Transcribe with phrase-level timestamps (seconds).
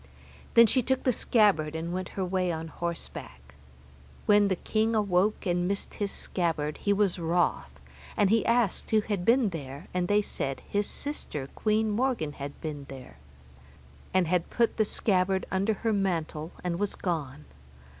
[0.55, 3.53] Then she took the scabbard and went her way on horseback.
[4.25, 7.79] When the king awoke and missed his scabbard, he was wroth,
[8.17, 12.59] and he asked who had been there, and they said his sister, Queen Morgan had
[12.61, 13.17] been there,
[14.11, 17.45] and had put the scabbard under her mantle and was gone.